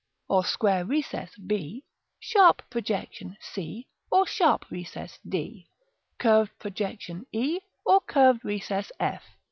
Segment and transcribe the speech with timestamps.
[0.27, 1.83] or square recess, b,
[2.19, 5.69] sharp projection, c, or sharp recess, d,
[6.17, 9.21] curved projection, e, or curved recess, f.